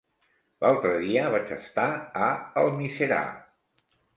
L'altre 0.63 0.93
dia 1.03 1.27
vaig 1.35 1.53
estar 1.57 1.85
a 2.29 2.33
Almiserà. 2.63 3.25